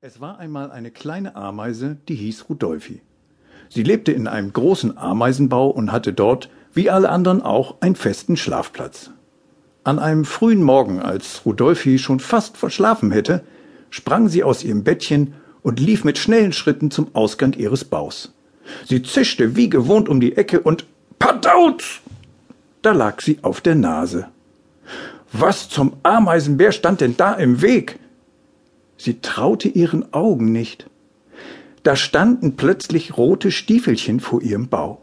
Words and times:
Es 0.00 0.20
war 0.20 0.38
einmal 0.38 0.70
eine 0.70 0.92
kleine 0.92 1.34
Ameise, 1.34 1.96
die 2.06 2.14
hieß 2.14 2.48
Rudolfi. 2.48 3.02
Sie 3.68 3.82
lebte 3.82 4.12
in 4.12 4.28
einem 4.28 4.52
großen 4.52 4.96
Ameisenbau 4.96 5.70
und 5.70 5.90
hatte 5.90 6.12
dort, 6.12 6.50
wie 6.72 6.88
alle 6.88 7.08
anderen 7.08 7.42
auch, 7.42 7.78
einen 7.80 7.96
festen 7.96 8.36
Schlafplatz. 8.36 9.10
An 9.82 9.98
einem 9.98 10.24
frühen 10.24 10.62
Morgen, 10.62 11.02
als 11.02 11.44
Rudolfi 11.44 11.98
schon 11.98 12.20
fast 12.20 12.56
verschlafen 12.56 13.10
hätte, 13.10 13.42
sprang 13.90 14.28
sie 14.28 14.44
aus 14.44 14.62
ihrem 14.62 14.84
Bettchen 14.84 15.34
und 15.62 15.80
lief 15.80 16.04
mit 16.04 16.16
schnellen 16.16 16.52
Schritten 16.52 16.92
zum 16.92 17.12
Ausgang 17.16 17.54
ihres 17.54 17.84
Baus. 17.84 18.32
Sie 18.84 19.02
zischte 19.02 19.56
wie 19.56 19.68
gewohnt 19.68 20.08
um 20.08 20.20
die 20.20 20.36
Ecke 20.36 20.60
und 20.60 20.86
Pataut! 21.18 22.02
Da 22.82 22.92
lag 22.92 23.20
sie 23.20 23.40
auf 23.42 23.60
der 23.62 23.74
Nase. 23.74 24.28
Was 25.32 25.68
zum 25.68 25.94
Ameisenbär 26.04 26.70
stand 26.70 27.00
denn 27.00 27.16
da 27.16 27.32
im 27.32 27.62
Weg? 27.62 27.98
Sie 28.98 29.20
traute 29.20 29.68
ihren 29.68 30.12
Augen 30.12 30.52
nicht. 30.52 30.90
Da 31.84 31.96
standen 31.96 32.56
plötzlich 32.56 33.16
rote 33.16 33.50
Stiefelchen 33.50 34.20
vor 34.20 34.42
ihrem 34.42 34.68
Bau. 34.68 35.00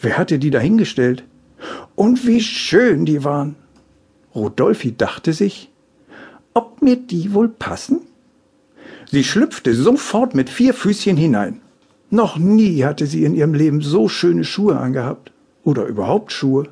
Wer 0.00 0.18
hatte 0.18 0.38
die 0.38 0.50
dahingestellt? 0.50 1.24
Und 1.96 2.26
wie 2.26 2.40
schön 2.40 3.04
die 3.04 3.24
waren. 3.24 3.56
Rodolphi 4.34 4.94
dachte 4.96 5.32
sich, 5.32 5.70
ob 6.54 6.82
mir 6.82 6.96
die 6.96 7.34
wohl 7.34 7.48
passen? 7.48 8.02
Sie 9.10 9.24
schlüpfte 9.24 9.74
sofort 9.74 10.34
mit 10.34 10.50
vier 10.50 10.74
Füßchen 10.74 11.16
hinein. 11.16 11.62
Noch 12.10 12.36
nie 12.36 12.84
hatte 12.84 13.06
sie 13.06 13.24
in 13.24 13.34
ihrem 13.34 13.54
Leben 13.54 13.80
so 13.80 14.08
schöne 14.08 14.44
Schuhe 14.44 14.78
angehabt. 14.78 15.32
Oder 15.64 15.86
überhaupt 15.86 16.32
Schuhe. 16.32 16.68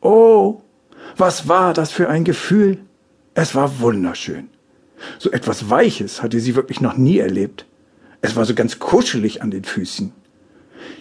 Oh, 0.00 0.60
was 1.16 1.48
war 1.48 1.74
das 1.74 1.92
für 1.92 2.08
ein 2.08 2.24
Gefühl? 2.24 2.78
Es 3.34 3.54
war 3.54 3.80
wunderschön. 3.80 4.48
So 5.18 5.30
etwas 5.30 5.70
Weiches 5.70 6.22
hatte 6.22 6.40
sie 6.40 6.54
wirklich 6.54 6.80
noch 6.80 6.96
nie 6.96 7.18
erlebt. 7.18 7.66
Es 8.22 8.36
war 8.36 8.44
so 8.44 8.54
ganz 8.54 8.78
kuschelig 8.78 9.42
an 9.42 9.50
den 9.50 9.64
Füßen. 9.64 10.12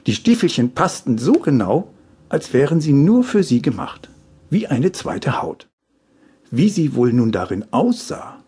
Die 0.05 0.13
Stiefelchen 0.13 0.71
passten 0.73 1.17
so 1.17 1.33
genau, 1.33 1.93
als 2.29 2.53
wären 2.53 2.81
sie 2.81 2.93
nur 2.93 3.23
für 3.23 3.43
sie 3.43 3.61
gemacht, 3.61 4.09
wie 4.49 4.67
eine 4.67 4.91
zweite 4.91 5.41
Haut. 5.41 5.67
Wie 6.51 6.69
sie 6.69 6.95
wohl 6.95 7.13
nun 7.13 7.31
darin 7.31 7.65
aussah. 7.71 8.43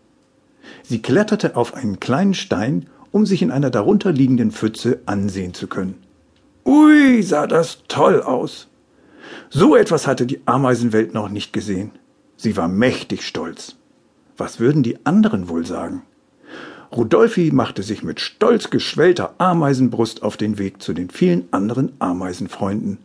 Sie 0.82 1.02
kletterte 1.02 1.56
auf 1.56 1.74
einen 1.74 2.00
kleinen 2.00 2.34
Stein, 2.34 2.86
um 3.10 3.26
sich 3.26 3.42
in 3.42 3.50
einer 3.50 3.70
darunter 3.70 4.12
liegenden 4.12 4.50
Pfütze 4.50 5.00
ansehen 5.06 5.54
zu 5.54 5.66
können. 5.66 5.94
Ui, 6.64 7.22
sah 7.22 7.46
das 7.46 7.84
toll 7.88 8.22
aus. 8.22 8.68
So 9.50 9.76
etwas 9.76 10.06
hatte 10.06 10.26
die 10.26 10.40
Ameisenwelt 10.46 11.14
noch 11.14 11.28
nicht 11.28 11.52
gesehen. 11.52 11.92
Sie 12.36 12.56
war 12.56 12.68
mächtig 12.68 13.26
stolz. 13.26 13.76
Was 14.38 14.60
würden 14.60 14.84
die 14.84 15.04
anderen 15.04 15.48
wohl 15.48 15.66
sagen? 15.66 16.02
Rudolfi 16.96 17.50
machte 17.52 17.82
sich 17.82 18.02
mit 18.02 18.20
stolz 18.20 18.70
geschwellter 18.70 19.34
Ameisenbrust 19.38 20.22
auf 20.22 20.36
den 20.36 20.58
Weg 20.58 20.80
zu 20.80 20.94
den 20.94 21.10
vielen 21.10 21.48
anderen 21.50 21.92
Ameisenfreunden. 21.98 22.98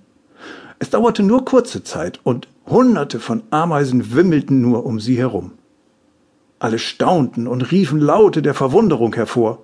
Es 0.80 0.92
dauerte 0.92 1.24
nur 1.24 1.44
kurze 1.44 1.84
Zeit 1.84 2.20
und 2.24 2.48
hunderte 2.68 3.20
von 3.20 3.44
Ameisen 3.50 4.14
wimmelten 4.14 4.62
nur 4.62 4.86
um 4.86 5.00
sie 5.00 5.18
herum. 5.18 5.54
Alle 6.60 6.80
staunten 6.80 7.48
und 7.48 7.72
riefen 7.72 8.00
Laute 8.00 8.42
der 8.42 8.54
Verwunderung 8.54 9.14
hervor. 9.16 9.64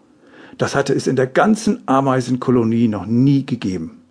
Das 0.58 0.76
hatte 0.76 0.94
es 0.94 1.08
in 1.08 1.16
der 1.16 1.28
ganzen 1.28 1.88
Ameisenkolonie 1.88 2.88
noch 2.88 3.06
nie 3.06 3.46
gegeben. 3.46 4.02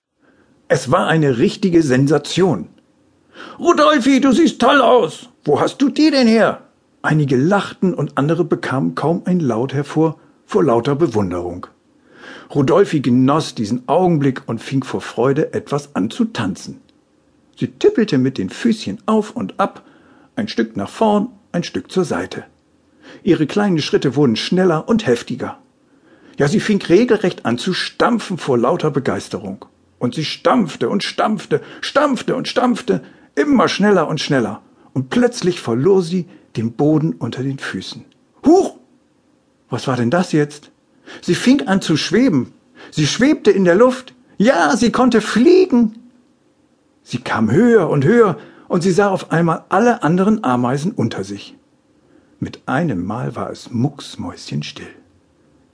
Es 0.69 0.91
war 0.91 1.07
eine 1.07 1.39
richtige 1.39 1.83
Sensation. 1.83 2.69
Rudolfi, 3.59 4.21
du 4.21 4.33
siehst 4.33 4.61
toll 4.61 4.81
aus. 4.81 5.29
Wo 5.45 5.61
hast 5.61 5.83
du 5.83 5.91
die 5.91 6.11
denn 6.11 6.29
her? 6.29 6.63
Einige 7.03 7.37
lachten 7.37 7.95
und 7.95 8.19
andere 8.19 8.45
bekamen 8.45 8.95
kaum 8.95 9.23
ein 9.25 9.39
Laut 9.39 9.73
hervor 9.73 10.19
vor 10.45 10.65
lauter 10.65 10.97
Bewunderung. 10.97 11.69
Rudolfi 12.53 13.01
genoss 13.01 13.55
diesen 13.55 13.89
Augenblick 13.89 14.43
und 14.47 14.61
fing 14.61 14.83
vor 14.83 15.01
Freude 15.01 15.53
etwas 15.53 15.95
an 15.95 16.11
zu 16.11 16.25
tanzen. 16.25 16.81
Sie 17.57 17.69
tippelte 17.69 18.19
mit 18.19 18.39
den 18.39 18.51
Füßchen 18.51 18.99
auf 19.07 19.31
und 19.37 19.61
ab, 19.61 19.85
ein 20.35 20.49
Stück 20.49 20.77
nach 20.77 20.89
vorn, 20.89 21.29
ein 21.53 21.63
Stück 21.63 21.91
zur 21.93 22.05
Seite. 22.05 22.45
Ihre 23.23 23.47
kleinen 23.47 23.79
Schritte 23.79 24.17
wurden 24.17 24.37
schneller 24.37 24.89
und 24.89 25.07
heftiger. 25.07 25.59
Ja, 26.37 26.49
sie 26.49 26.61
fing 26.61 26.81
regelrecht 26.83 27.45
an 27.45 27.59
zu 27.59 27.75
stampfen 27.75 28.39
vor 28.39 28.59
lauter 28.59 28.91
Begeisterung. 28.91 29.65
Und 29.99 30.15
sie 30.15 30.25
stampfte 30.25 30.89
und 30.89 31.03
stampfte, 31.03 31.61
stampfte 31.81 32.37
und 32.37 32.47
stampfte, 32.49 33.03
immer 33.35 33.69
schneller 33.69 34.09
und 34.09 34.21
schneller. 34.21 34.63
Und 34.93 35.11
plötzlich 35.11 35.61
verlor 35.61 36.03
sie 36.03 36.29
den 36.57 36.73
Boden 36.73 37.13
unter 37.13 37.43
den 37.43 37.59
Füßen. 37.59 38.05
Huch! 38.45 38.79
Was 39.71 39.87
war 39.87 39.97
denn 39.97 40.11
das 40.11 40.33
jetzt? 40.33 40.71
Sie 41.21 41.35
fing 41.35 41.67
an 41.67 41.81
zu 41.81 41.97
schweben. 41.97 42.53
Sie 42.91 43.07
schwebte 43.07 43.51
in 43.51 43.65
der 43.65 43.75
Luft. 43.75 44.15
Ja, 44.39 44.77
sie 44.77 44.93
konnte 44.93 45.21
fliegen. 45.21 46.11
Sie 47.03 47.19
kam 47.19 47.51
höher 47.51 47.89
und 47.89 48.05
höher, 48.05 48.39
und 48.69 48.83
sie 48.83 48.93
sah 48.93 49.09
auf 49.09 49.33
einmal 49.33 49.65
alle 49.69 50.03
anderen 50.03 50.45
Ameisen 50.45 50.93
unter 50.93 51.25
sich. 51.25 51.57
Mit 52.39 52.63
einem 52.67 53.05
Mal 53.05 53.35
war 53.35 53.51
es 53.51 53.71
mucksmäuschenstill. 53.71 54.95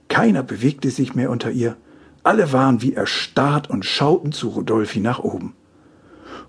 Keiner 0.07 0.43
bewegte 0.43 0.89
sich 0.89 1.13
mehr 1.13 1.29
unter 1.29 1.51
ihr. 1.51 1.77
Alle 2.23 2.53
waren 2.53 2.81
wie 2.81 2.93
erstarrt 2.93 3.69
und 3.69 3.85
schauten 3.85 4.31
zu 4.31 4.49
Rudolfi 4.49 4.99
nach 4.99 5.19
oben. 5.19 5.53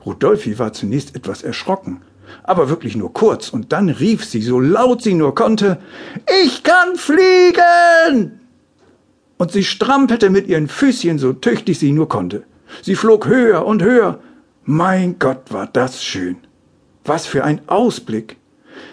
Rudolfi 0.07 0.59
war 0.59 0.73
zunächst 0.73 1.17
etwas 1.17 1.43
erschrocken, 1.43 2.01
aber 2.43 2.69
wirklich 2.69 2.97
nur 2.97 3.13
kurz, 3.13 3.49
und 3.49 3.73
dann 3.73 3.89
rief 3.89 4.25
sie, 4.25 4.43
so 4.43 4.61
laut 4.61 5.03
sie 5.03 5.15
nur 5.15 5.35
konnte, 5.35 5.79
Ich 6.45 6.63
kann 6.63 6.97
fliegen! 6.97 8.41
Und 9.39 9.53
sie 9.53 9.65
strampelte 9.65 10.31
mit 10.31 10.49
ihren 10.49 10.69
Füßchen 10.69 11.19
so 11.19 11.33
tüchtig 11.33 11.79
sie 11.79 11.93
nur 11.93 12.09
konnte. 12.09 12.45
Sie 12.83 12.95
flog 12.95 13.27
höher 13.27 13.67
und 13.67 13.83
höher. 13.83 14.21
Mein 14.65 15.19
Gott, 15.19 15.53
war 15.53 15.67
das 15.67 16.03
schön. 16.03 16.39
Was 17.05 17.27
für 17.27 17.45
ein 17.45 17.61
Ausblick. 17.69 18.37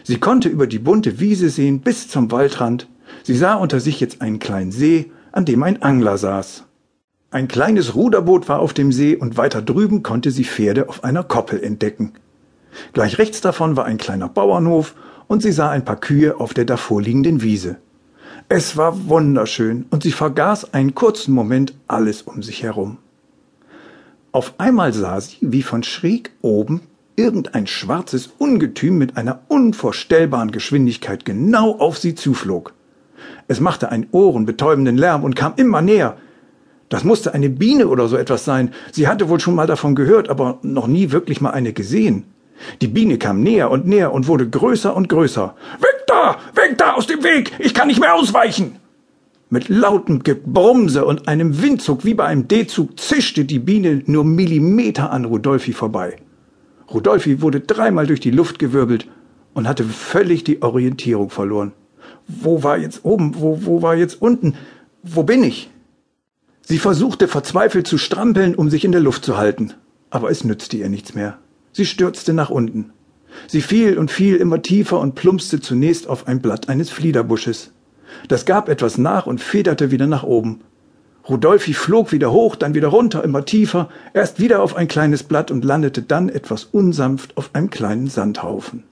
Sie 0.03 0.19
konnte 0.19 0.49
über 0.49 0.67
die 0.67 0.79
bunte 0.79 1.19
Wiese 1.19 1.49
sehen 1.49 1.79
bis 1.79 2.07
zum 2.09 2.31
Waldrand. 2.31 2.87
Sie 3.23 3.35
sah 3.35 3.55
unter 3.55 3.79
sich 3.79 3.99
jetzt 3.99 4.21
einen 4.21 4.39
kleinen 4.39 4.71
See, 4.71 5.11
an 5.31 5.45
dem 5.45 5.63
ein 5.63 5.81
Angler 5.81 6.17
saß. 6.17 6.65
Ein 7.31 7.47
kleines 7.47 7.95
Ruderboot 7.95 8.47
war 8.47 8.59
auf 8.59 8.73
dem 8.73 8.91
See 8.91 9.15
und 9.15 9.37
weiter 9.37 9.61
drüben 9.61 10.03
konnte 10.03 10.29
sie 10.29 10.43
Pferde 10.43 10.87
auf 10.89 11.03
einer 11.03 11.23
Koppel 11.23 11.63
entdecken. 11.63 12.13
Gleich 12.93 13.17
rechts 13.17 13.41
davon 13.41 13.75
war 13.75 13.85
ein 13.85 13.97
kleiner 13.97 14.29
Bauernhof 14.29 14.95
und 15.27 15.41
sie 15.41 15.51
sah 15.51 15.69
ein 15.69 15.85
paar 15.85 15.99
Kühe 15.99 16.39
auf 16.39 16.53
der 16.53 16.65
davorliegenden 16.65 17.41
Wiese. 17.41 17.77
Es 18.49 18.77
war 18.77 19.07
wunderschön 19.07 19.85
und 19.89 20.03
sie 20.03 20.11
vergaß 20.11 20.73
einen 20.73 20.95
kurzen 20.95 21.33
Moment 21.33 21.73
alles 21.87 22.21
um 22.23 22.43
sich 22.43 22.63
herum. 22.63 22.97
Auf 24.31 24.55
einmal 24.57 24.93
sah 24.93 25.21
sie, 25.21 25.37
wie 25.41 25.61
von 25.61 25.83
schräg 25.83 26.31
oben 26.41 26.81
irgendein 27.15 27.67
schwarzes 27.67 28.31
Ungetüm 28.37 28.97
mit 28.97 29.17
einer 29.17 29.41
unvorstellbaren 29.47 30.51
Geschwindigkeit 30.51 31.25
genau 31.25 31.77
auf 31.77 31.97
sie 31.97 32.15
zuflog. 32.15 32.73
Es 33.47 33.59
machte 33.59 33.89
einen 33.89 34.07
ohrenbetäubenden 34.11 34.97
Lärm 34.97 35.23
und 35.23 35.35
kam 35.35 35.53
immer 35.57 35.81
näher. 35.81 36.17
Das 36.89 37.03
musste 37.03 37.33
eine 37.33 37.49
Biene 37.49 37.87
oder 37.87 38.07
so 38.07 38.17
etwas 38.17 38.45
sein. 38.45 38.71
Sie 38.91 39.07
hatte 39.07 39.29
wohl 39.29 39.39
schon 39.39 39.55
mal 39.55 39.67
davon 39.67 39.95
gehört, 39.95 40.29
aber 40.29 40.59
noch 40.61 40.87
nie 40.87 41.11
wirklich 41.11 41.41
mal 41.41 41.51
eine 41.51 41.73
gesehen. 41.73 42.25
Die 42.81 42.87
Biene 42.87 43.17
kam 43.17 43.41
näher 43.41 43.71
und 43.71 43.87
näher 43.87 44.13
und 44.13 44.27
wurde 44.27 44.49
größer 44.49 44.95
und 44.95 45.09
größer. 45.09 45.55
Weg 45.79 46.07
da! 46.07 46.37
Weg 46.55 46.77
da 46.77 46.93
aus 46.93 47.07
dem 47.07 47.23
Weg! 47.23 47.51
Ich 47.59 47.73
kann 47.73 47.87
nicht 47.87 47.99
mehr 47.99 48.15
ausweichen! 48.15 48.77
Mit 49.49 49.69
lautem 49.69 50.23
Gebrumse 50.23 51.05
und 51.05 51.27
einem 51.27 51.61
Windzug 51.61 52.05
wie 52.05 52.15
bei 52.15 52.25
einem 52.25 52.47
D-Zug 52.47 52.99
zischte 52.99 53.45
die 53.45 53.59
Biene 53.59 54.01
nur 54.07 54.23
Millimeter 54.23 55.11
an 55.11 55.25
Rudolfi 55.25 55.73
vorbei. 55.73 56.15
Rudolfi 56.91 57.41
wurde 57.41 57.59
dreimal 57.59 58.07
durch 58.07 58.19
die 58.19 58.31
Luft 58.31 58.57
gewirbelt 58.57 59.07
und 59.53 59.67
hatte 59.67 59.83
völlig 59.83 60.43
die 60.43 60.61
Orientierung 60.61 61.29
verloren. 61.29 61.73
Wo 62.27 62.63
war 62.63 62.77
jetzt 62.77 63.05
oben? 63.05 63.35
Wo, 63.35 63.59
wo 63.61 63.81
war 63.81 63.95
jetzt 63.95 64.21
unten? 64.21 64.55
Wo 65.03 65.23
bin 65.23 65.43
ich? 65.43 65.69
Sie 66.61 66.79
versuchte 66.79 67.27
verzweifelt 67.27 67.87
zu 67.87 67.97
strampeln, 67.97 68.55
um 68.55 68.69
sich 68.69 68.85
in 68.85 68.91
der 68.91 69.01
Luft 69.01 69.25
zu 69.25 69.37
halten, 69.37 69.73
aber 70.09 70.31
es 70.31 70.43
nützte 70.43 70.77
ihr 70.77 70.89
nichts 70.89 71.13
mehr. 71.13 71.37
Sie 71.73 71.85
stürzte 71.85 72.33
nach 72.33 72.49
unten. 72.49 72.93
Sie 73.47 73.61
fiel 73.61 73.97
und 73.97 74.11
fiel 74.11 74.35
immer 74.35 74.61
tiefer 74.61 74.99
und 74.99 75.15
plumpste 75.15 75.59
zunächst 75.59 76.07
auf 76.07 76.27
ein 76.27 76.39
Blatt 76.41 76.69
eines 76.69 76.89
Fliederbusches. 76.89 77.71
Das 78.27 78.45
gab 78.45 78.69
etwas 78.69 78.97
nach 78.97 79.25
und 79.25 79.41
federte 79.41 79.91
wieder 79.91 80.07
nach 80.07 80.23
oben. 80.23 80.61
Rudolfi 81.27 81.73
flog 81.73 82.11
wieder 82.11 82.31
hoch, 82.31 82.55
dann 82.55 82.75
wieder 82.75 82.89
runter, 82.89 83.23
immer 83.23 83.45
tiefer, 83.45 83.89
erst 84.13 84.39
wieder 84.39 84.61
auf 84.61 84.75
ein 84.75 84.87
kleines 84.87 85.23
Blatt 85.23 85.51
und 85.51 85.65
landete 85.65 86.01
dann 86.01 86.29
etwas 86.29 86.65
unsanft 86.65 87.37
auf 87.37 87.51
einem 87.53 87.69
kleinen 87.69 88.07
Sandhaufen. 88.07 88.83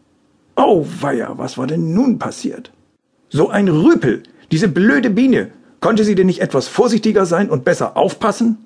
Oh 0.56 0.86
weia, 1.02 1.38
was 1.38 1.58
war 1.58 1.68
denn 1.68 1.94
nun 1.94 2.20
passiert? 2.20 2.72
So 3.30 3.50
ein 3.50 3.68
Rüpel, 3.68 4.24
diese 4.52 4.68
blöde 4.68 5.10
Biene. 5.10 5.52
Konnte 5.82 6.04
sie 6.04 6.16
denn 6.16 6.28
nicht 6.28 6.42
etwas 6.42 6.68
vorsichtiger 6.68 7.26
sein 7.26 7.50
und 7.50 7.66
besser 7.66 7.98
aufpassen? 7.98 8.58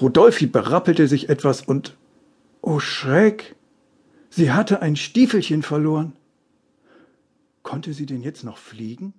Rudolfi 0.00 0.46
berappelte 0.46 1.06
sich 1.06 1.28
etwas 1.28 1.62
und 1.62 1.94
Oh 2.72 2.78
Schreck! 2.78 3.56
Sie 4.28 4.52
hatte 4.52 4.80
ein 4.80 4.94
Stiefelchen 4.94 5.62
verloren. 5.64 6.12
Konnte 7.64 7.92
sie 7.92 8.06
denn 8.06 8.22
jetzt 8.22 8.44
noch 8.44 8.58
fliegen? 8.58 9.12